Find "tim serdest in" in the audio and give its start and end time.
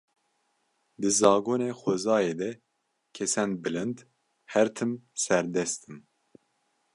4.75-5.97